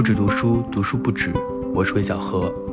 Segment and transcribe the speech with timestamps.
[0.00, 1.30] 不止读书，读书不止。
[1.74, 2.69] 我是魏小何。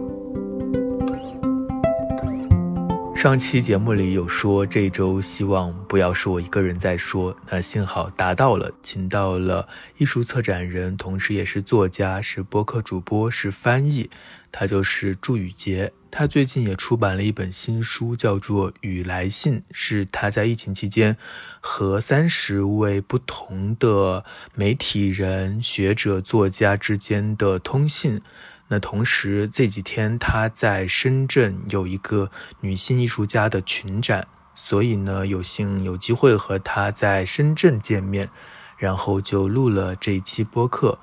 [3.17, 7.35] 上期节目里有说，这周希望不要是我一个人在说。
[7.49, 9.67] 那幸好达到了，请到了
[9.97, 14.11] 艺术策展人，同时也是作家，是播客主播，是翻译。
[14.51, 15.91] 他就是祝宇杰。
[16.11, 21.17] 他最近也出版了一本新书，叫做《雨来信》，是他在疫情期间
[21.59, 24.23] 和三十位不同的
[24.53, 28.21] 媒体人、学者、作家之间的通信。
[28.69, 38.29] 那同时这几天他在深圳有一个女性艺术家的群展，所以呢有幸有机会和他在深圳见面，
[38.77, 40.99] 然后就录了这一期播客。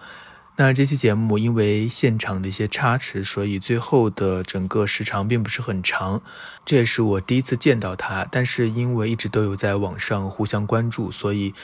[0.56, 6.22] 那这期节目因为现场的一些差池，所以最后的整个时长并不是很长。
[6.64, 11.54] 这也是我第一次见到他，但是因为一直都有在网上互相关注，所以。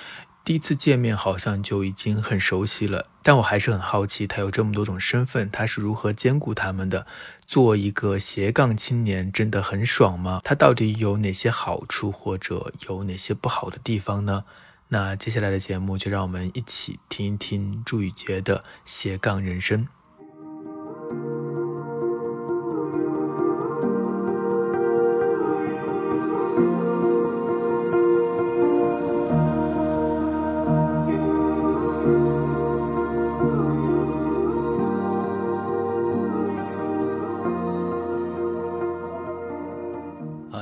[0.50, 7.06] 第一次见面好像就已经很熟悉了，但我还是很好奇，他有这么多种身份，他是如何兼顾他们的？
[7.46, 10.40] 做一个斜杠青年真的很爽吗？
[10.42, 14.42] 他到底有哪些好处，或者有哪些不好的地方呢？
[14.88, 19.86] 那接下来的节目就让我们一起听一听朱宇杰的斜杠人生。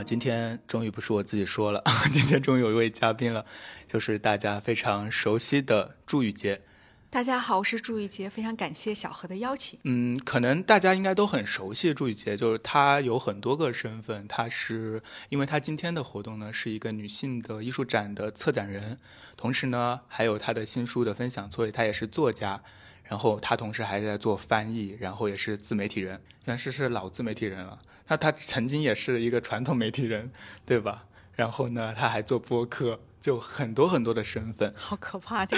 [0.09, 3.45] 今天终于不是我自己说了， 今天终于有一位嘉宾了，
[3.87, 6.63] 就是大家非常熟悉的祝宇杰。
[7.11, 9.79] 大家好，我是祝宇杰，非常感谢小何的邀请。
[9.83, 18.97] 嗯，可能大家应该都很熟悉祝宇杰，就是他有很多个身份，他是因为他今天的活动呢是一个女性的艺术展的策展人，
[19.37, 22.63] 同时呢还有她的新书的分享，所以她也是作家。
[23.05, 27.81] 然后他同时还在做翻译，然后也是自媒体人，原来是是老自媒体人了。
[28.09, 30.31] 那他曾经也是一个传统媒体人，
[30.67, 31.05] 对吧？
[31.35, 35.47] 然后呢，他还做播客，就很多很多的身份，好可怕！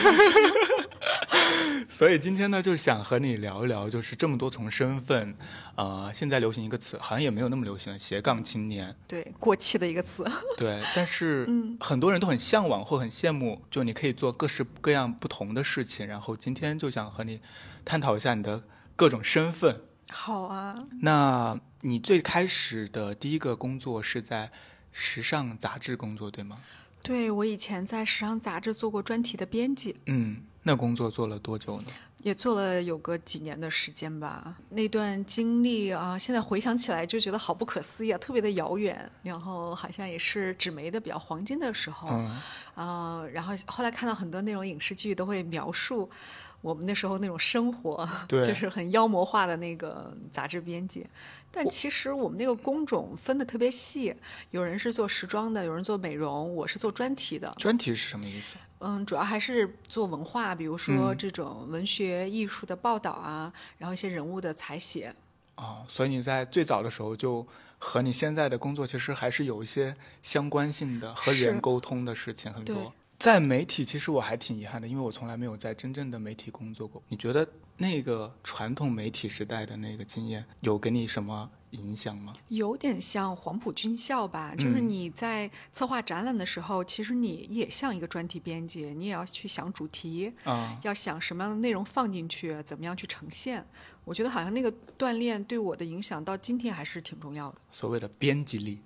[1.88, 5.34] 所以今天呢，就想和你聊一聊，就是这么多重身份，
[5.74, 8.94] 呃，现在流行一个词，好像也没有那么流行了，斜杠青年。
[9.08, 10.24] 对，过气的一个词。
[10.56, 11.48] 对，但是
[11.80, 16.06] 很多人都很向往或很羡慕，就你可以做各式各样不同的事情。
[16.06, 17.40] 然后今天就想和你
[17.84, 18.62] 探讨一下你的
[18.94, 19.82] 各种身份。
[20.12, 20.74] 好啊。
[21.00, 24.50] 那你最开始的第一个工作是在
[24.92, 26.58] 时尚杂志工作，对吗？
[27.02, 29.96] 对，我以前在时尚杂志做过专题的编辑。
[30.06, 30.42] 嗯。
[30.62, 31.86] 那工作做了多久呢？
[32.18, 34.54] 也做了有个几年的时间吧。
[34.68, 39.10] 那段经历啊，现在回想起来就觉得好不可思议啊，特别的遥远。
[39.22, 42.42] 然后好像也是纸媒的比较黄金的时候，嗯
[42.74, 46.10] 啊，然后后来看到很多那种影视剧都会描述。
[46.60, 51.06] 我们那时候那种生活， 就是很妖魔化的那个杂志编辑，
[51.50, 54.14] 但其实我们那个工种分的特别细，
[54.50, 57.50] 有人是做时装的，有人做美容，我是做专题的。
[57.58, 58.56] 专题是什么意思？
[58.80, 65.14] 嗯，主要还是做文化，比如说这种文学艺术的报道啊，然后一些人物的采写。
[65.56, 67.46] 哦，所以你在最早的时候就
[67.78, 72.92] 和你现在的工作其实还是有一些相关性的，和人沟通的事情很多。
[73.20, 77.02] 在媒体，其实我还挺遗憾的，因为我从来没有在真正的媒体工作过。
[77.08, 82.32] 你觉得那个传统媒体时代的那个经验有给你什么影响吗？
[82.48, 93.66] 有点像黄埔军校吧，就是你在策划展览的时候，其实你也像一个专题编辑，你也要去想主题，啊，要想什么样的内容放进去，怎么样去呈现。
[94.04, 97.58] 我觉得好像那个锻炼对我的影响到今天还是挺重要的。
[97.70, 98.80] 所谓的编辑力，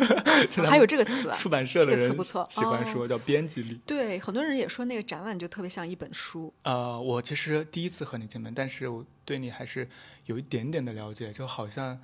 [0.68, 3.80] 还有这个词， 出版社的人不错，喜欢说叫编辑力。
[3.86, 6.52] 对，很多人也说那个展览就特别像一本书。
[6.62, 9.88] 呃，我其实第一次和你见面，但是我对你还是
[10.26, 11.98] 有一点点的了解，就好像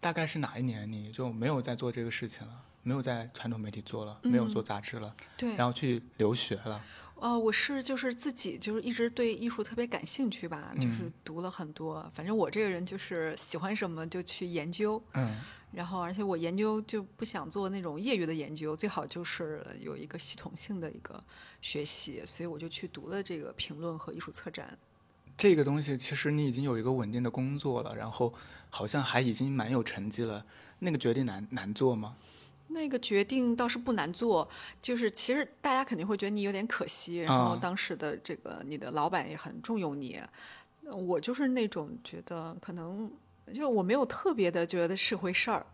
[0.00, 6.82] 大概是哪一年你就没有在做这个事情了，没有在传统媒体做了，没有做杂志了，对，然后去留学了。
[7.20, 12.08] 哦，我是就是自己就是一直对艺术特别感兴趣吧，就是读了很多。
[12.14, 15.36] 反正我这个人就是喜欢什么就去研究，嗯，
[15.72, 21.22] 然后而且我研究就不想做那种业余的研究，最好就是有一个系统性的一个
[21.60, 24.78] 学习，所以我就去读了这个评论和艺术策展。
[25.36, 28.32] 这个东西其实你已经有一个稳定的工作了，然后
[28.70, 30.46] 好像还已经蛮有成绩了，
[30.78, 32.16] 那个决定难难做吗？
[32.68, 34.48] 那个决定倒是不难做，
[34.80, 40.20] 就是其实大家肯定会觉得你有点可惜，然后当时的这个你的老板也很重用你，
[40.84, 43.10] 我就是那种觉得可能
[43.52, 45.64] 就我没有特别的觉得是回事儿，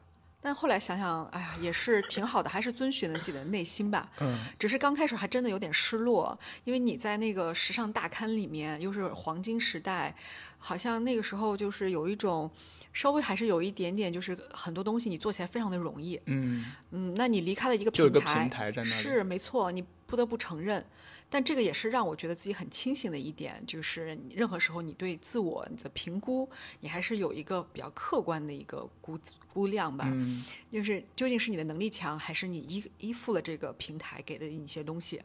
[0.44, 4.06] 但后来想想，哎呀，也是挺好的，还是遵循了自己的内心吧。
[4.20, 10.14] 嗯，只是刚开始还真的有点失落，因为你在那个时尚大刊里面，又是黄金时代，
[10.58, 12.50] 好像那个时候就是有一种。
[12.93, 16.20] 稍微还是有一点点，就是很多东西你做起来非常的容易。
[16.26, 20.87] 嗯嗯，那你离开了一个平台，是没错，你不得不承认。
[21.31, 26.49] 但这个也是让我觉得自己很清醒的一点，就是任何时候你对自我的评估，
[26.81, 29.19] 你还是有一个比较客观的一个估
[29.53, 30.05] 估量吧。
[30.09, 35.21] 嗯，就是究竟是你的能力强，还是你依依附了这个平台给的一些东西。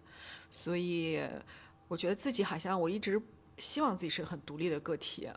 [0.50, 1.22] 所以
[1.88, 3.22] 我觉得自己好像我一直
[3.57, 5.30] 希望自己是个很独立的个体。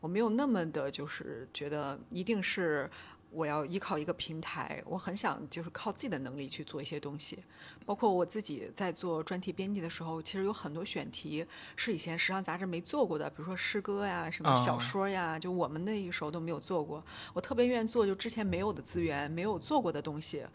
[0.00, 2.90] 我没有那么的，就是觉得一定是
[3.34, 4.82] 我要依靠一个平台。
[4.86, 7.42] 我很想就是靠自己的能力去做一些东西。
[7.84, 11.44] 包括我自己在做专题编辑的时候，其实有很多选题
[11.76, 17.04] 是以前时尚杂志没做过的，比如说诗歌呀、什么小说呀，就我们那时候都没有做过。
[17.32, 20.46] 我特别愿意做就之前没有的资源、没有做过的东西。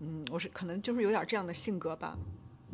[0.00, 2.18] 嗯，我是可能就是有点这样的性格吧。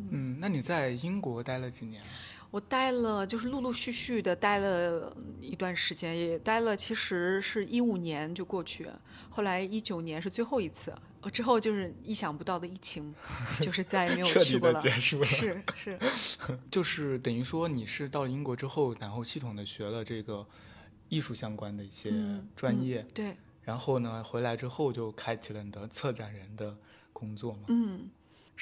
[0.09, 2.01] 嗯，那你在英国待了几年？
[2.51, 8.89] 我待了，就是陆陆续续的待了一段时间，也待了，其实是一五年就过去，
[9.29, 10.93] 后来一九年是最后一次，
[11.31, 13.15] 之后就是意想不到的疫情，
[13.61, 14.73] 就 是再也没有去过了。
[14.73, 15.25] 彻底的结束了。
[15.25, 15.99] 是是，
[16.69, 20.45] 就是等于说你是到了英国之后，然后系统的学了这个
[21.07, 22.11] 艺术相关的一些
[22.53, 26.75] 专业，对，然后呢回来之后就开启了你的策展人的
[27.13, 27.59] 工作嘛。
[27.69, 28.09] 嗯。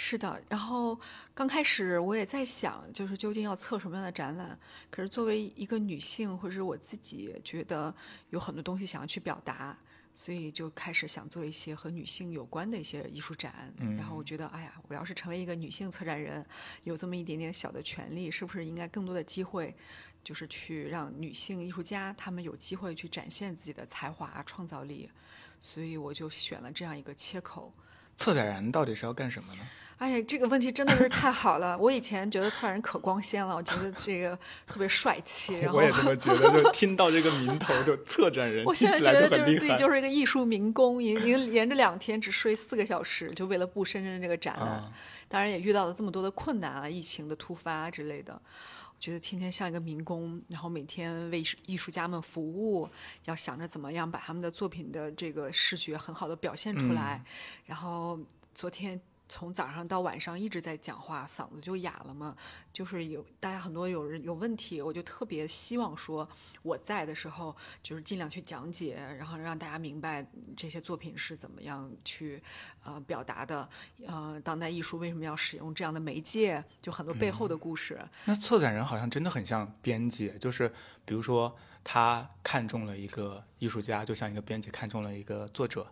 [0.02, 0.98] 是的，然后
[1.34, 4.58] 刚开始我也在想，就是究竟要测什么样的展览。
[4.90, 7.94] 可是作为一个女性，或者是我自己，觉得
[8.30, 9.78] 有很多东西想要去表达，
[10.14, 13.74] 所以就开始想做一些和女性有关的一些艺术展。
[13.98, 16.44] 然后我觉得，哎呀，我要是成为一个女性策展人，
[16.86, 19.76] 有这么一点点小的权利，是不是应该更多的机会，
[20.24, 25.12] 就是去让女性艺术家她们有机会去展现自己的才华、创造力？
[25.60, 27.74] 所以我就选了这样一个切口。
[28.16, 29.68] 策展人到底是要干什么呢？
[30.00, 31.78] 哎呀，这个问题真的是太好了！
[31.78, 35.68] 我以前觉得策展人可光鲜了，我觉得这个特别帅气。
[35.68, 44.82] 我也这么觉得，就听到这个名头就策展人，我现在觉得就是自己就是一个艺术民工，您您连着两天只睡四个小时，就为了布深圳这个展览。
[45.28, 48.34] 当然也遇到了这么多的困难啊，疫情的突发之类的。
[48.34, 52.90] 我觉得天天像一个民工，然后每天为艺术家们服务，
[53.26, 57.22] 要想着怎么样把他们的作品的这个视觉很好的表现出来。
[57.66, 58.18] 然后
[58.56, 58.98] 昨天。
[59.30, 62.36] 从早上到晚上一直在讲话，嗓子就哑了嘛。
[62.74, 66.28] 就是有大家很多有人有问题，我就特别希望说
[66.64, 70.26] 我在的时候，就是尽量去讲解，然后让大家明白
[70.58, 72.42] 这些作品是怎么样去
[72.84, 73.70] 呃表达的。
[74.08, 76.64] 呃，当代艺术为什么要使用这样的媒介？
[76.82, 78.00] 就很多背后的故事。
[78.26, 80.72] 那策展人好像真的很像编辑，就是
[81.06, 85.86] 比如说他看中了一个艺术家，就像一个编辑看中了一个作者，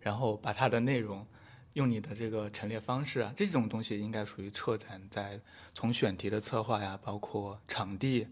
[0.00, 1.26] 然后把他的内容。
[1.74, 5.40] 用你的这个陈列方式啊，这种东西应该属于策展，在
[5.74, 8.26] 从选题的策划呀，包括场地。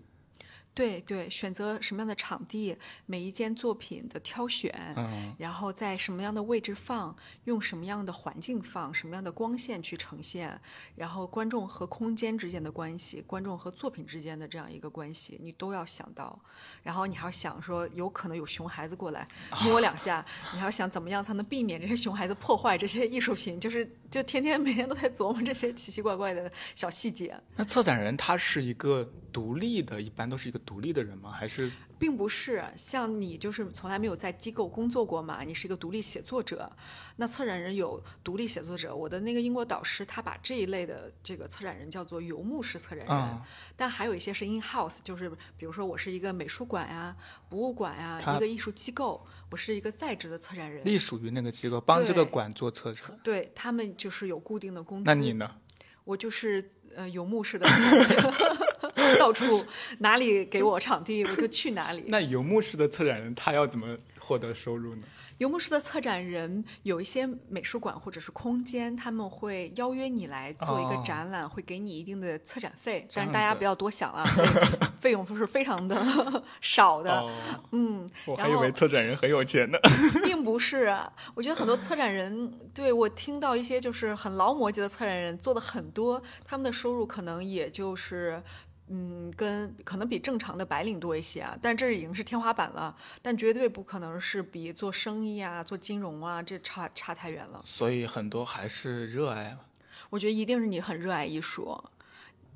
[0.74, 2.74] 对对，选择什么样的场地，
[3.04, 7.14] 每一件作品的挑选，嗯，然后在什么样的位置放，
[7.44, 10.58] 用什么样的环境放，什么样的光线去呈现，
[10.96, 16.40] 然后观众和空间之间的关系，观众和作品之间的这样一个关系，你都要想到。
[16.82, 19.28] 然后你还要想说，有可能有熊孩子过来
[19.64, 27.38] 摸两下，你还要想怎么样才能避免这些熊孩子破坏这些艺术品，就是就天天 每天都在琢磨这些奇奇怪怪的小细节。
[27.56, 30.61] 那策展人他是一个独立的，一般都是一个。
[30.64, 31.30] 独立的人吗？
[31.30, 35.42] 还是并不是像你，就是从来没有在机构工作过嘛？
[35.42, 36.70] 你是一个独立写作者。
[37.16, 38.94] 那策展人有独立写作者。
[38.94, 43.40] 我的那个英国导师，他把这一类的这个策展人叫做游牧式策展人。
[43.76, 47.14] 但还有一些是 in house，就是比如说我是一个美术馆呀、
[47.48, 53.18] 博物馆呀一个艺术机构，我是一个在职的策展人，隶属于那个机构，帮这个馆做策展。
[53.22, 55.04] 对他们就是有固定的工资。
[55.04, 55.48] 那你呢？
[56.04, 57.64] 我就是呃游牧式的。
[59.18, 59.64] 到处
[59.98, 62.04] 哪里给我场地，我就去哪里。
[62.08, 65.02] 那游牧式的策展人他要怎么获得收入呢？
[65.38, 73.08] 游牧式的策展人有一些美术馆或者是空间，他们会邀约你来做一个展览，会给你一定的策展费。
[73.12, 74.24] 但是大家不要多想啊，
[75.00, 77.28] 费用都是非常的少的。
[77.72, 79.78] 嗯，我还以为策展人很有钱呢，
[80.22, 80.96] 并不是。
[81.34, 88.40] 我觉得很多策展人，对我听到一些就是很劳模级的策展人做的很多，他们的收入可能也就是。
[88.94, 97.62] 嗯，跟可能比正常的白领多一些啊，但这已经是天花板了，但绝对不可能是比做生意啊、做金融啊这差差太远了。
[97.64, 99.56] 所以很多还是热爱。
[100.10, 101.82] 我觉得一定是你很热爱艺术。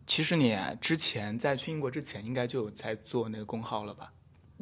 [0.06, 4.12] 其实你之前在去英国之前，应该就有在做那个公号了吧？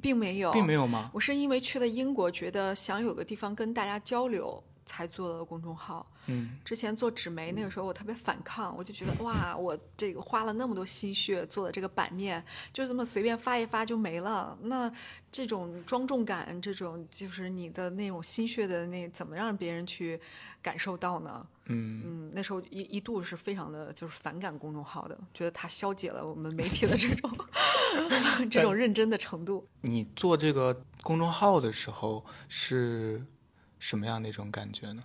[0.00, 1.10] 并没有，并没有吗？
[1.12, 4.62] 我是因为去了英国，觉得想有个地方跟大家交流。
[4.86, 6.06] 才做了公众号。
[6.26, 14.56] 嗯，之前做纸媒那个时候，我特别反抗，我就觉得哇，我这个花了那么多心血做的这个版面，就这么随便发一发就没了。
[14.62, 14.90] 那
[15.30, 20.18] 这种庄重感，这种就是你的那种心血的那，怎么让别人去
[20.62, 21.46] 感受到呢？
[21.66, 27.30] 嗯嗯，那时候一一度是非常的就是反感公众号的，觉得它消解了我们媒体的这种
[28.50, 29.66] 这种认真的程度。
[29.82, 33.24] 你做这个公众号的时候是
[33.84, 35.02] 什么样的一种感觉呢？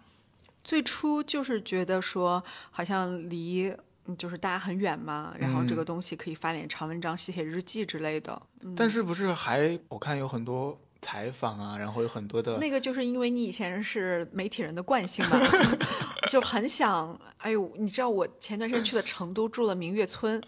[0.63, 3.75] 最初就是觉得说，好像离
[4.17, 8.41] 就是大家很远嘛，然后这个东西可以发点长文章、写写日记之类的。
[8.77, 15.37] 但是不是还我看有很多采访啊，然后有很多的那个就是因为你以前是媒体人的惯性嘛，
[16.27, 20.41] 就很想，哎呦，你知道我前段时间去了成都住了明月村，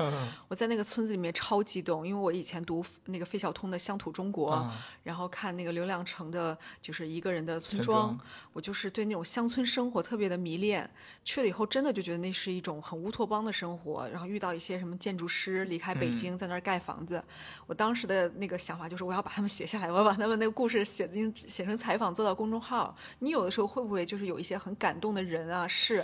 [0.47, 4.55] 我在那个村子里面超激动，因为我以前读那个费孝通的《乡土中国》，
[5.03, 8.17] 然后看那个刘亮程的，就是一个人的村庄，
[8.53, 10.89] 我就是对那种乡村生活特别的迷恋。
[11.23, 17.23] 去了以后，真的就觉得那是一种很乌托邦的生活，然后遇到一些什么建筑师离开北京在那儿盖房子，
[17.67, 22.95] 我当时的那个想法就是我要把他们写下来，我要把他们那个故事写进写成采访，做到公众号。
[23.19, 26.03] 你有的时候会不会就是有一些很感动的人啊事？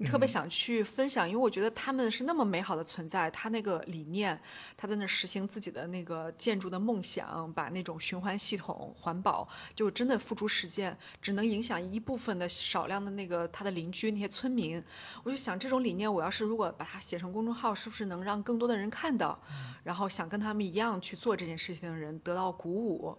[0.00, 4.40] 你特别想去分享，因为我觉得他们是那么美好的存在，他那个理念，
[4.76, 14.80] 他在那实行自己的那个建筑的梦想，把那种循环系统、环保，就真的付诸实践，只能影响一部分的少量的那个他的邻居那些村民。
[15.24, 19.36] 我就想，这种理念，我要是如果把它写成公众号，是不是能让更多的人看到，
[19.82, 23.18] 然后想跟他们一样去做这件事情的人得到鼓舞，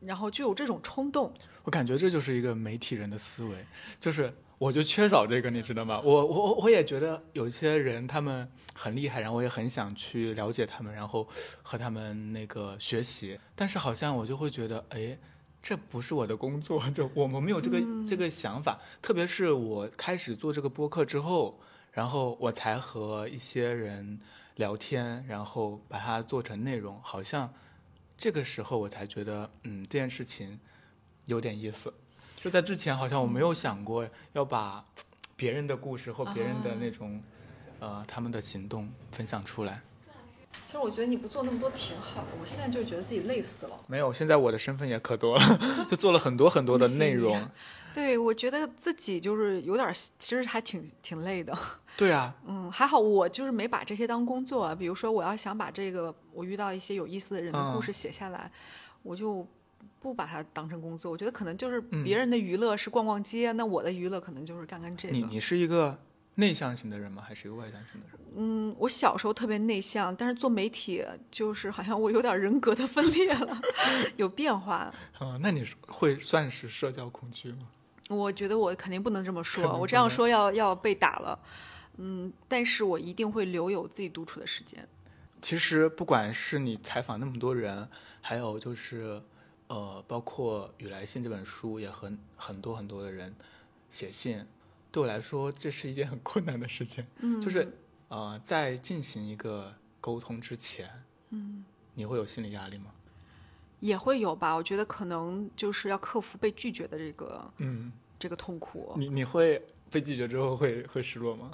[0.00, 1.30] 然后就有这种冲动。
[1.64, 3.66] 我感觉这就是一个媒体人的思维，
[4.00, 4.34] 就是。
[4.58, 6.00] 我就缺少这个，你知道吗？
[6.02, 11.28] 我我我也觉得有一些人他们很厉害，然后我也很想去了解他们，然后
[11.62, 13.38] 和他们那个学习。
[13.54, 15.18] 但是好像我就会觉得，哎，
[15.60, 18.80] 这不是我的工作，就我们没有这个这个想法。
[19.02, 24.20] 特别是我开始做这个播客之后，然后我才和一些人
[24.56, 26.98] 聊天，然后把它做成内容。
[27.02, 27.52] 好像
[28.16, 30.60] 这个时候我才觉得，嗯，这件事情
[31.26, 31.92] 有点意思。
[32.44, 34.84] 就在之前，好像我没有想过要把
[35.34, 37.18] 别人的故事或别人的那种，
[37.80, 39.80] 呃，他们的行动分享出来。
[40.66, 43.80] 其实我觉得你不做那么多挺好的，我现在就觉得自己累死了。
[43.86, 45.58] 没有，现在我的身份也可多了，
[45.88, 47.48] 就做了很多很多的 内容。
[47.94, 51.56] 对，我觉得自己就是有点，其实还挺挺累的。
[51.96, 54.76] 对啊，嗯，还好我就是没把这些当工作。
[54.76, 58.52] 比如说，我要想把这个我遇到一些有意思的人的故事写下来，
[59.02, 59.48] 我就。
[60.00, 65.14] 不把它当成工作，我觉得可能就是别人的娱乐是逛逛街，那我的娱乐可能就是干干这个。
[65.14, 65.98] 你你是一个
[66.34, 67.22] 内向型的人吗？
[67.26, 68.18] 还是一个外向型的人？
[68.36, 73.60] 嗯，我小时候特别内向，但是做媒体就是好像我有点人格的分裂了，
[74.16, 74.92] 有变化。
[75.18, 77.68] 啊， 那你会算是社交恐惧吗？
[78.10, 81.38] 我觉得我肯定不能这么说，我这样说要要被打了。
[81.96, 84.86] 嗯，但是我一定会留有自己独处的时间。
[85.40, 87.88] 其实不管是你采访那么多人，
[88.20, 89.22] 还有就是。
[89.68, 93.34] 呃，包括《雨来信》这本书，也和很多很多的人
[93.88, 94.46] 写信。
[94.92, 97.04] 对我来说，这是一件很困难的事情。
[97.18, 97.76] 嗯， 就是
[98.08, 100.88] 呃，在进行一个沟通之前，
[101.30, 102.92] 嗯，你会有心理压力吗？
[103.80, 104.54] 也会有吧。
[104.54, 108.94] 我觉得可能就是要克服被拒绝的这个，嗯，这个痛苦。
[108.96, 111.50] 你你会被拒绝之后会会失落吗？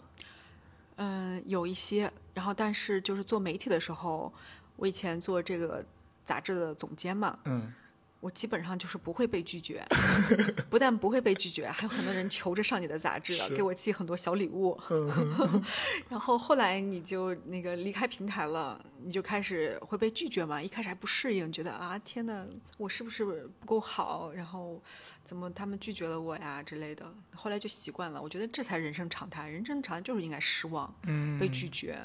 [0.96, 2.12] 嗯，有一些。
[2.34, 4.32] 然后，但是就是做媒体的时候，
[4.76, 5.84] 我以前做这个
[6.24, 7.72] 杂志的总监嘛，嗯。
[8.20, 9.82] 我基本上就是不会被拒绝，
[10.68, 14.78] 不但不会被拒绝，还有很多人求着上你的杂志，给我寄很多小礼物。
[16.08, 20.60] 然后后来你就那个离开平台了，你就开始会被拒绝嘛？
[20.60, 22.46] 一开始还不适应，觉得啊天哪，
[22.76, 24.30] 我是不是不够好？
[24.34, 24.82] 然后
[25.24, 27.10] 怎么他们拒绝了我呀之类的？
[27.34, 28.20] 后来就习惯了。
[28.20, 30.94] 我觉得这才人生常态，人生常态就是应该失望，
[31.40, 31.98] 被拒绝，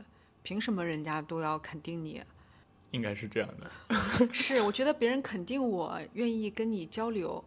[0.43, 2.24] 凭什么人家都要肯定你？
[2.96, 3.70] 应该是这样的，
[4.32, 7.44] 是我觉得别人肯定我，愿意跟你交流，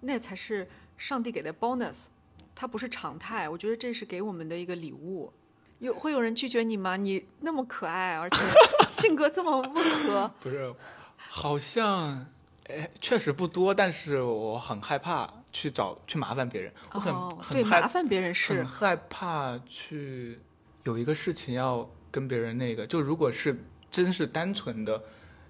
[0.00, 2.06] 那才是上帝给的 bonus，
[2.54, 3.48] 它不是常态。
[3.48, 5.32] 我觉得这是给我们的一个礼物。
[5.80, 6.96] 有会有人拒绝你吗？
[6.96, 8.38] 你那么可爱，而且
[8.88, 10.32] 性格这么温和。
[10.40, 10.72] 不是，
[11.16, 12.26] 好像
[12.68, 16.72] 哎，确实不多，但是我很害怕去找去麻烦别人。
[16.92, 17.12] 我很
[17.50, 20.38] 对麻烦别人是很害怕去
[20.84, 23.58] 有一个事情要跟别人那个，就如果是。
[23.94, 25.00] 真是单纯的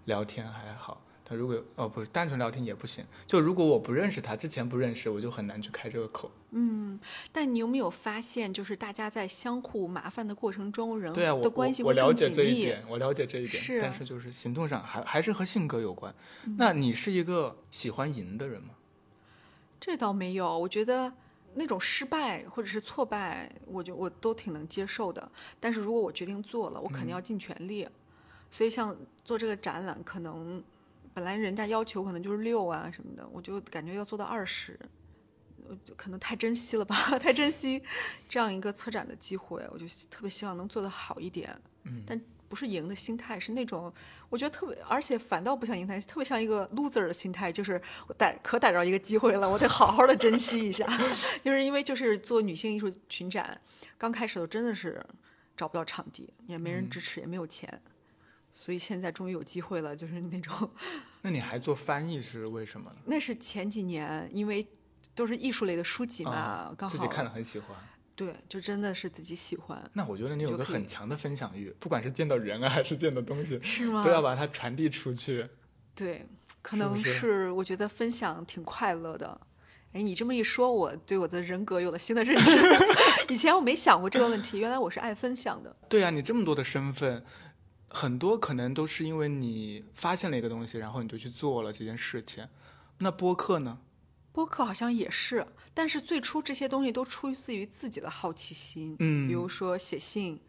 [0.04, 3.02] 聊天还好，他如果哦不是单纯聊天也不行。
[3.26, 6.30] 就如果我不认识他，之前不认识，我就很难去开这个口。
[6.50, 7.00] 嗯，
[7.32, 12.70] 但你有没有发现，就是大家在相互麻烦的过程中，人对啊，的关系会更紧密。
[12.86, 16.14] 我了解这一点，是，但是就是行动上还还是和性格有关。
[16.58, 18.74] 那你是一个喜欢赢的人吗？
[19.80, 21.10] 这倒没有，我觉得
[21.54, 25.26] 那种失败或者是挫败，我就我都挺能接受的。
[25.58, 27.88] 但是如果我决定做了，我肯定要尽全力。
[28.54, 30.62] 所以像做这个展览，可能
[31.12, 34.78] 本来人家要求可能就是六啊什么的，我就感觉要做到二十，
[35.96, 37.82] 可能太珍惜了吧， 太珍惜
[38.28, 41.52] 这样一个策展的机会，我就特别希望能做得好一点。
[41.82, 43.92] 嗯，但不是赢的心态，是那种
[44.28, 50.86] 我觉得特别，而且反倒不像赢态，特别像一个 loser 的心态，就是我逮可逮着一个机会了，我得好好的珍惜一下。
[51.44, 53.60] 就是因为就是做女性艺术群展，
[53.98, 55.04] 刚开始的真的是
[55.56, 57.82] 找不到场地，也没人支持，也没有钱。
[58.56, 60.70] 所以现在终于有机会了，就是那种。
[61.22, 62.96] 那你还做翻译是为什么呢？
[63.06, 64.64] 那是前几年，因为
[65.12, 67.76] 都是艺术类的书籍嘛，刚好自己看了很喜欢。
[68.14, 69.90] 对，就真的是自己喜欢。
[69.94, 74.04] 那我觉得你有个很强的分享欲，不管是见到人啊，还是见到东西， 是吗？
[74.04, 75.48] 都要把它传递出去。
[75.96, 76.24] 对，
[76.62, 79.40] 可能是我觉得分享挺快乐的。
[79.94, 82.56] 哎，你这么一说，我对我的人格有了新的认识。
[83.28, 85.74] 以前我没想过这个问题，原来我是爱分享的。
[85.88, 87.24] 对啊，你这么多的身份。
[87.94, 92.46] 很多可能都是因为你发现了一个东西，然后你就去做了这件事情。
[92.98, 93.78] 那播客呢？
[94.32, 98.96] 播客好像也是，但是最初这些东西都出自于自己的好奇心。
[98.98, 100.40] 嗯，比如说写信，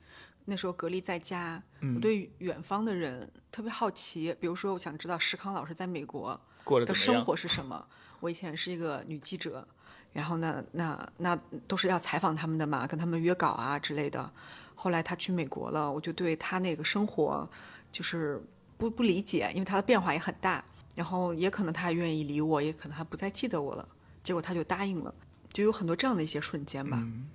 [0.46, 1.62] 那时候隔离在家，
[1.96, 4.36] 我对远方的人特别好奇。
[4.40, 7.88] 比如说，我想知道石康老师在美国过的生活是什么。
[8.22, 9.68] 我以前是一个女记者，
[10.14, 11.36] 然后呢，那那
[11.68, 14.32] 都是要采访他们的嘛，跟他们约稿啊之类的。
[14.76, 17.50] 后来他去美国了，我就对他那个生活
[17.92, 18.40] 就是
[18.78, 20.64] 不不理解，因为他的变化也很大。
[20.96, 23.86] 然后也可能他愿意理我，也可能他不再记得我了。
[24.24, 25.14] 结果他就答应了，
[25.52, 26.98] 就有很多这样的一些瞬间吧。
[27.02, 27.28] 嗯，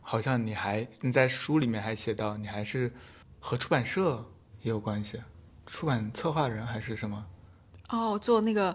[0.00, 2.90] 好像你还你在书里面还写到，你还是
[3.38, 4.24] 和出版社
[4.62, 5.20] 也有关系，
[5.66, 7.26] 出版策划人还是什么？
[7.90, 8.74] 哦，做那个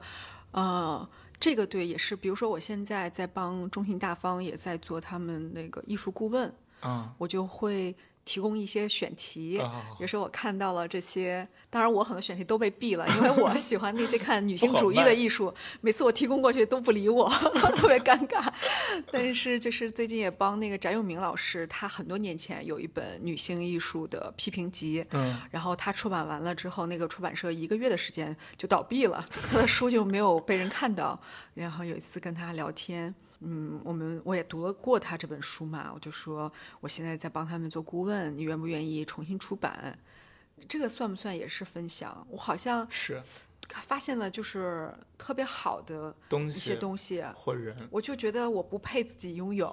[0.51, 1.09] 呃，
[1.39, 2.15] 这个对，也是。
[2.15, 6.53] 比如说我现在在帮中信大方，也在做他们那个艺术顾问。
[6.83, 7.95] 嗯，我就会
[8.27, 9.62] 提供一些选题。
[10.01, 15.53] 有时候我看到了这些，当然我很多选题都被毙了，因为我喜欢那些看女性主义的艺术。
[15.79, 17.29] 每次我提供过去都不理我，
[17.77, 18.51] 特别尴尬。
[19.09, 31.18] 但是就是最近也帮那个翟永明老师，他很多年前有一本女性艺术的批评集，嗯，然后他出版完了之后，那个出版社一个月的时间就倒闭了，他的书就没有被人看到。
[31.53, 33.16] 然后有一次跟他聊天。
[33.39, 39.97] 嗯，我们我也读了过他这本书嘛，我就说我现在在帮他们做顾问，你愿不愿意重新出版？
[40.67, 42.25] 这个算不算也是分享？
[42.31, 43.21] 我好像是
[43.69, 49.71] 发现了就是特别好的东西，一些东西或人，我就觉得我不配自己拥有，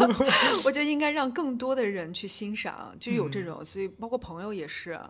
[0.64, 5.00] 我就应该让更多的人去欣赏，就有这种，所以包括朋友也是，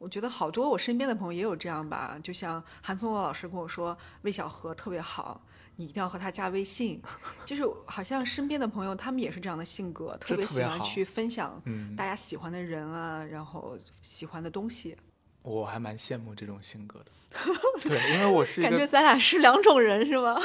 [0.00, 5.42] 我觉得好多我身边的朋友也有这样吧，就像韩松乐老师跟我说魏小河特别好。
[5.76, 7.00] 你一定要和他加微信，
[7.42, 11.62] 就是好像身边的朋友，他们也是这样的性格，特别喜欢去分享
[11.96, 14.94] 大家喜欢的人啊，然后喜欢的东西。
[15.40, 17.10] 我还蛮羡慕这种性格的，
[17.88, 20.36] 对，因为我是感觉咱俩是两种人，是吗？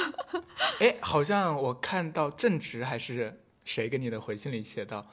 [0.80, 5.06] 哎，好像我看到正直还是谁给你的回信里写到，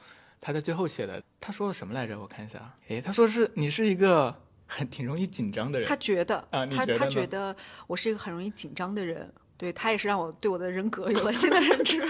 [0.45, 2.19] 他在最后写的，他说了什么来着？
[2.19, 4.35] 我看一下，诶，他说是你是一个
[4.67, 7.55] 很挺容易紧张的人，他觉得啊，他他觉得
[7.87, 9.33] 我是一个很容易紧张的人。
[9.55, 12.03] 对他也是让我对我的人格有了新的认知。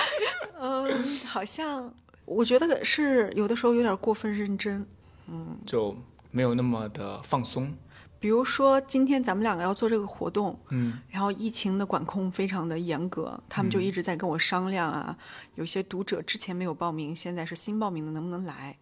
[0.60, 1.90] 嗯，好像
[2.26, 4.86] 我觉得是有的时候有点过分认真，
[5.28, 5.96] 嗯，就
[6.30, 7.74] 没有那么的放松。
[8.20, 15.16] 比如说今天咱们两个要做这个活动，嗯，然后疫情的管控非常的严格，他们就一直在跟我商量啊，
[15.54, 18.76] 有些读者之前没有报名，现在是新报名的，能不能来？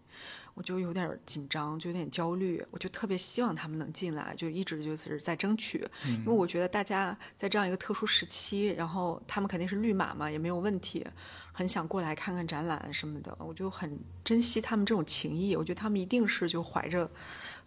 [0.54, 11.06] 我就有点紧张，就有点焦虑，我就特别希望他们能进来，就一直就是在争取，因为我觉得大家在这样一个特殊时期，然后他们肯定是绿码嘛，也没有问题，
[11.52, 17.10] 很想过来看看展览什么的，我就很珍惜他们这种情谊，我觉得他们一定是就怀着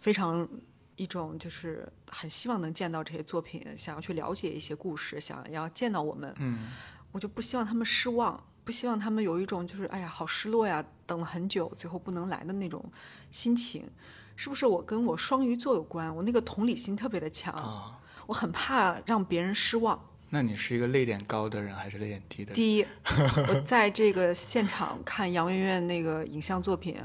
[0.00, 0.48] 非常
[1.00, 6.68] 一种就是很希望能见到这些作品，想要去了解一些故事，想要见到我们，嗯，
[7.10, 8.38] 我就不希望他们失望。
[8.62, 12.84] 不希望他们有一种就是哎呀好失落呀，等了很久最后不能来的那种
[13.30, 13.88] 心情，
[14.36, 16.14] 是不是我跟我双鱼座有关？
[16.14, 19.98] 我那个同理心特别的强，我很怕让别人失望。
[20.28, 22.52] 那你是一个泪点高的人还是泪点低的？
[22.52, 22.86] 第一，
[23.48, 27.02] 我在这个现场看杨媛媛那个影像作品，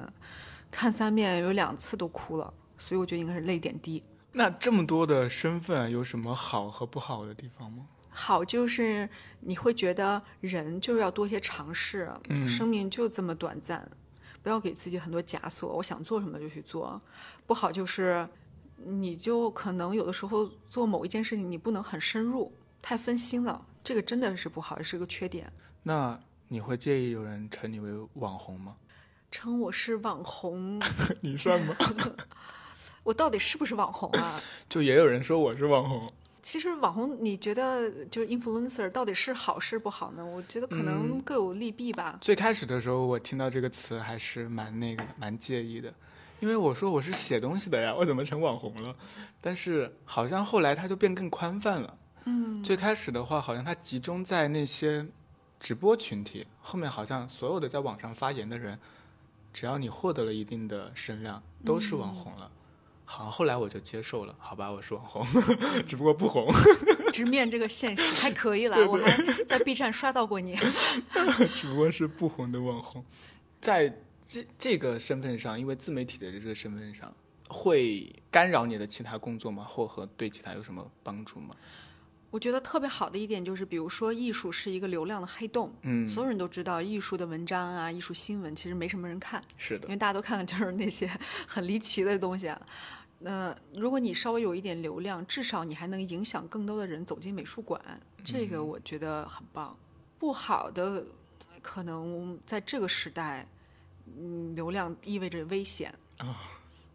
[0.69, 4.03] 看三遍有两次都哭了，所以我觉得应该是泪点低。
[4.31, 7.88] 那这么多的身份有什么好和不好的地方吗？
[8.09, 9.09] 好，就是
[9.41, 13.85] 你会觉得人就是要多些尝试，嗯生命就这么短暂，
[14.41, 15.73] 不要给自己很多枷锁。
[15.75, 17.01] 我想做什么就去做。
[17.45, 18.27] 不好就是，
[18.85, 25.51] 你就可能有的时候做某一件事情，你不能很深入，太分心了，这个真的是不好，也是个缺点。
[25.83, 28.75] 那你会介意有人称你为网红吗？
[29.29, 30.81] 称我是网红，
[31.21, 31.75] 你算吗？
[33.06, 34.41] 我到底是不是网红啊？
[34.68, 36.12] 就也有人说我是网红。
[36.41, 40.26] 其实网红，你觉得就是 influencer 到底是好是不好呢？
[40.26, 42.18] 我觉得可能各有利弊吧。
[42.20, 45.94] 最开始的时候，我听到这个词还是蛮那个蛮介意的，
[46.39, 48.96] 因为我说我是写东西的呀，我怎么成网红了？
[49.39, 51.98] 但是好像后来它就变更宽泛了。
[52.26, 55.06] 嗯，最开始的话，好像它集中在那些
[55.60, 58.80] 直播群体，后面好像所有的在网上发言的人，
[59.54, 62.52] 只要你获得了一定的声量，都是网红了。
[63.08, 65.26] 好，后来我就接受了，好吧，我是网红，
[65.86, 66.52] 只不过不红。
[67.13, 69.15] 直面这个现实还可以了，我还
[69.46, 70.56] 在 B 站刷到过你。
[71.56, 73.06] 只不过是不红的网红，
[73.62, 77.13] 在这这个身份上，因为自媒体的这个身份上，
[77.48, 79.63] 会干扰你的其他工作吗？
[79.63, 81.56] 或和对其他有什么帮助吗？
[82.36, 91.10] 我觉得特别好的一点就是，比如说艺术是一个流量的黑洞，嗯，所有人都知道艺术的文章啊、艺术新闻其实没什么人看，是的因，为大家都看的就是那些
[91.48, 92.62] 很离奇的东西啊。
[93.19, 97.82] 那如果你稍微有一点流量，至少你还能影响更多的人走进美术馆，
[98.21, 99.74] 这个我觉得很棒。
[100.19, 101.06] 不好的，
[101.62, 103.48] 可能在这个时代，
[104.13, 106.36] 嗯，流量意味着危险啊。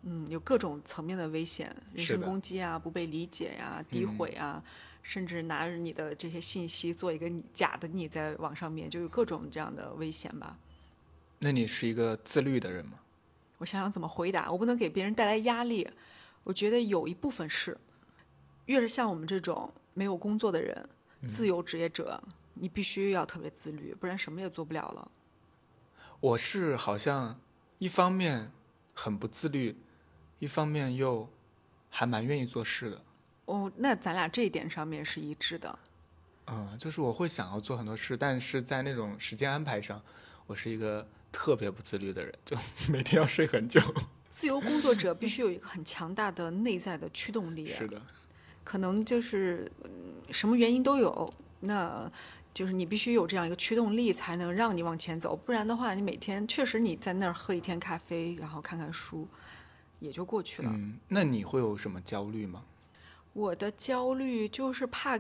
[0.03, 4.63] 嗯，有各种层面的危险，人身攻击啊，不被理解呀、诋毁啊，
[5.03, 10.57] 甚至拿着你的这些信息做一个假的你在网上面，就有各种这样的危险吧。
[11.39, 12.99] 那你是一个自律的人吗？
[13.59, 15.89] 我想想怎么回答，我不能给别人带来压力。
[16.45, 17.77] 我觉得有一部分是，
[18.67, 20.89] 越是像我们这种没有工作的人，
[21.29, 22.23] 自由职业者，
[22.55, 25.11] 你必须要特别自律，不然什么也做不了了。
[26.21, 27.39] 我是好像
[27.79, 28.51] 一方面
[28.95, 29.77] 很不自律，
[30.39, 31.29] 一方面又
[31.91, 33.03] 还蛮愿意做事的。
[33.51, 35.79] 哦，那咱俩这一点上面是一致的。
[36.47, 40.01] 嗯，就是我会想要做很多事，但是在那种时间安排上，
[40.47, 42.57] 我是一个特别不自律的人，就
[42.89, 43.81] 每天要睡很久。
[44.31, 48.01] 自由工作者必须有一个很强大的内在的驱动力，是的，
[48.63, 49.91] 可能就是嗯
[50.31, 52.11] 什么原因都有，那
[52.55, 55.37] 就是你必须有这样一个驱动力，才能让你往前走。
[55.37, 59.27] 不然的话，你每天确实你在那儿喝一天咖啡，然后看看书，
[59.99, 60.71] 也就过去了。
[60.73, 62.65] 嗯，那你会有什么焦虑吗？
[63.41, 65.19] 我的焦虑就是怕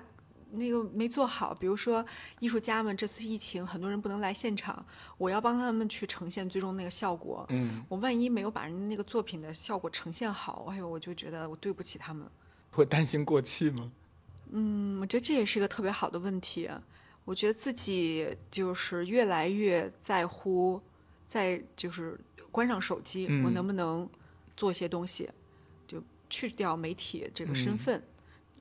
[0.53, 2.05] 那个没做好，比如说
[2.41, 4.85] 艺术家们这次疫情，很多人不能来现场，
[5.17, 7.47] 我要帮他们去呈现最终那个效果。
[7.51, 12.27] 嗯，我万一没有把人那个作品的效果呈现好，哎呦，我就觉得我对不起他们。
[12.71, 13.91] 会担心过气吗？
[14.53, 16.69] 嗯，我觉得这也是一个特别好的问题。
[17.25, 20.81] 我觉得自己就是越来越在乎，
[21.27, 22.19] 在就是
[22.51, 24.09] 关上手机，嗯我能不能
[24.57, 25.31] 做一些东西，
[25.87, 28.03] 就去掉媒体这个身嗯份，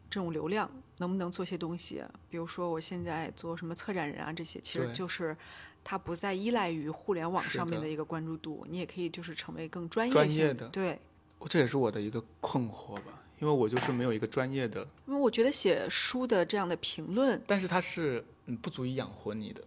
[0.10, 2.04] 这种流量，能不能做些东西？
[2.30, 5.36] 比如说我现在做什么策展人啊，这些其实就是
[5.84, 11.00] 它不再依赖于互联网上面的一个关注度，你也可以就是成为更专业性专业的对。
[11.48, 19.64] 这也是我的一个困惑吧，因为我就是没有一个专业的，因为我觉得写书的这样的评论，但是它是嗯不足以养活你的。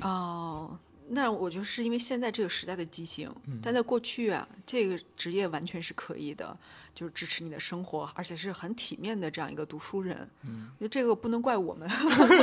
[0.00, 0.78] 哦，
[1.12, 6.56] 那我就是因为现在这个时代的畸形，嗯但在过去啊，这个职业完全是可以的，
[6.94, 10.28] 就是支持你的生活，而且是很体面的这样一个读书人。
[10.42, 11.90] 嗯，因为这个不能怪我们，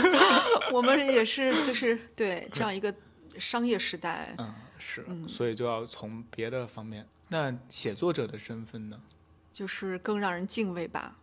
[0.73, 2.93] 我们也是就是对这样一个
[3.37, 7.07] 商业时代，嗯，是，所以就要从别的方面。
[7.29, 9.01] 那写作者的身份呢？
[9.53, 11.15] 就是更让人敬畏吧。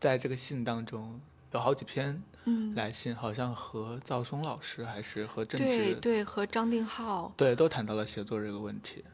[0.00, 1.20] 在这个信当中
[1.52, 9.04] 有好几篇嗯，来信，好像和赵松老师还是和郑直对对，和张定浩，对都谈到了写作这个问题。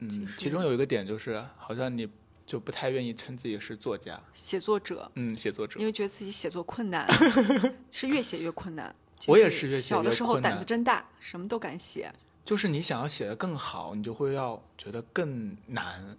[0.00, 2.06] 嗯，其中有一个点就是，好像你
[2.46, 5.86] 就不太愿意称自己是作家，写作者，嗯，写作者因。
[5.86, 7.08] 为觉得自己写作困难，
[7.90, 8.94] 是越写越困难。
[9.26, 12.12] 我也是越写越小的时候困胆子真大，什么都敢写。
[12.44, 16.16] 就是你想要写得更好，你就会要觉得更难，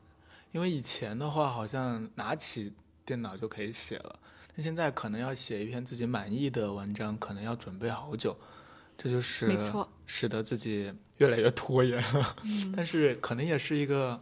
[0.53, 2.71] 因为以前的话好像拿起
[3.03, 4.19] 电脑就可以写了，
[4.55, 8.37] 那现在可能要写一篇自己满意的文章，可能要准备好久，
[8.97, 12.35] 这就是没错使得自己越来越拖延了。
[12.75, 14.21] 但是可能也是一个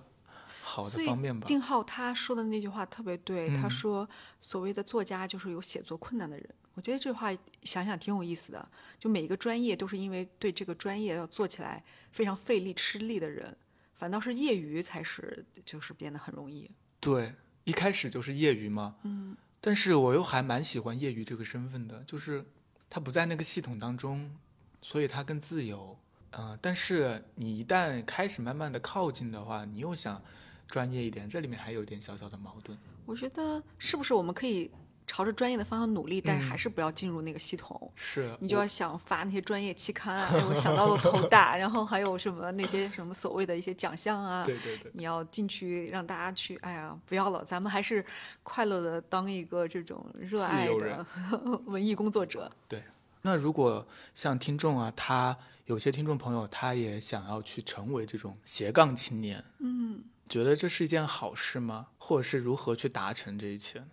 [0.62, 1.46] 好的方面吧。
[1.48, 6.50] 定浩他说的那句话特别对，他嗯说所谓的作家就是有写作困难的人。
[6.74, 7.30] 我觉得这话
[7.64, 13.54] 想想挺有意思的，就每一个专业都是因为对这个专业要做起来非常费力吃力的人，
[13.96, 16.72] 反倒是业余才是就是变得很容易。
[17.02, 17.34] 对，
[17.66, 18.96] 一开始就是业余嘛。
[19.04, 19.36] 嗯。
[19.62, 22.44] 但是我又还蛮喜欢业余这个身份的，就是
[22.90, 24.36] 他不在那个系统当中，
[24.82, 25.96] 所以他更自由。
[26.32, 30.22] 嗯、但是你一旦开始慢慢的靠近的话，你又想
[30.66, 32.78] 专业一点，这里面还有一点小小的矛盾。
[33.06, 34.72] 我觉得是不是我们可以
[35.12, 37.92] 朝着专业的方向努力，但是还是不要进入那个系统。
[37.96, 48.06] 是你就要想发那些专业期刊啊，哎我想到了头大， 然后还有什么那些什么所谓的一些奖项啊，对对对，你要进去让大家去，哎呀，不要了，咱们还是
[48.42, 51.06] 快乐的当一个这种热爱的
[51.68, 52.50] 文艺工作者。
[52.70, 52.82] 对。
[53.24, 61.88] 那如果像听众啊，他有些听众朋友，他也想要去成为这种斜杠青年，嗯，觉得这是一件好事吗？
[61.98, 63.88] 或者是如何去达成这一切呢？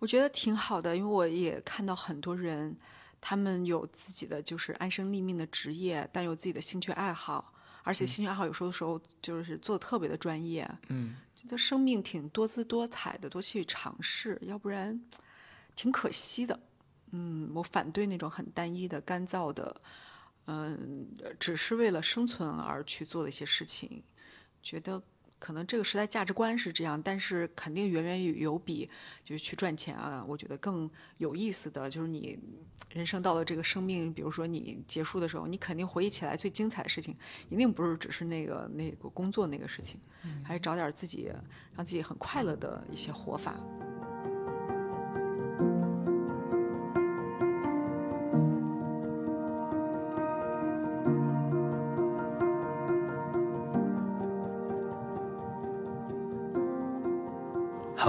[0.00, 2.76] 我觉得挺好的，因为我也看到很多人，
[3.20, 7.52] 他们有自己的就是安身立命的职业，但有自己的兴趣爱好，
[7.84, 15.00] 而且兴趣爱好有时候的时候就是做的特别的专业，嗯，觉得生命挺多姿多彩的，多去尝试，要不然
[15.76, 16.58] 挺可惜的。
[17.12, 19.80] 嗯，我反对那种很单一的、干燥的，
[20.46, 21.06] 嗯，
[21.38, 24.02] 只是为了生存而去做的一些事情。
[24.62, 25.02] 觉得
[25.40, 28.88] 可能这个时代价值观是这样，但是肯定远远有有比
[29.24, 32.38] 就是去赚钱啊，我觉得更有意思的就是你
[32.92, 37.16] 人生到了这个生命，比如说你结束的时候，你肯定回忆起来最精彩的事情，
[37.48, 39.98] 一定不是只是那个那个工作那个事情，
[40.44, 41.32] 还是找点自己
[41.74, 43.58] 让自己很快乐的一些活法。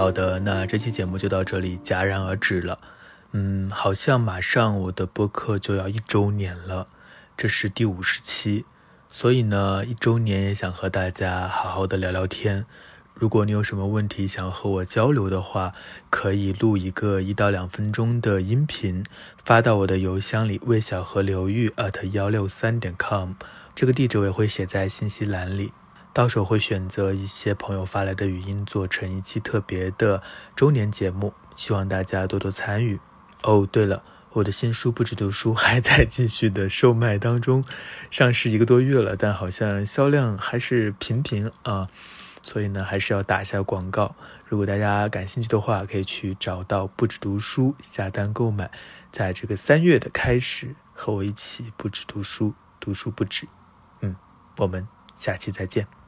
[0.02, 2.80] 好的，那这期节目就到这里戛然而止了。
[3.30, 6.88] 嗯，好像马上我的播客就要一周年了，
[7.36, 8.64] 这是第五十期，
[9.08, 12.66] 所以呢，一周年也想和大家好好的聊聊天。
[13.14, 15.72] 如果你有什么问题想和我交流的话，
[16.10, 19.04] 可以录一个一到两分钟的音频，
[19.44, 23.34] 发到我的邮箱里，魏小河流域 at 幺六三点 com，
[23.72, 25.72] 这个地址我也会写在信息栏里。
[26.14, 30.22] 到时候会选择一些朋友发来的语音，做成一期特别的
[30.54, 33.00] 周年节目，希望大家多多参与。
[33.42, 34.02] 哦，对了，
[34.34, 37.64] 我的新书《不止读书》还在继续的售卖当中，
[38.10, 41.88] 上市一个多月了，但好像销量还是平平啊，
[42.42, 44.14] 所以呢，还是要打一下广告。
[44.46, 48.70] 如果大家感兴趣的话，可以去找到《不止读书》下单购买，
[49.10, 53.48] 在这个三月的开始，和我一起不止读书，读书不止。
[54.02, 54.14] 嗯，
[54.58, 56.01] 我们下期再见。